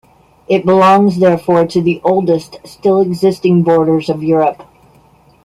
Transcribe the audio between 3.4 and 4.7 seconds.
borders of Europe.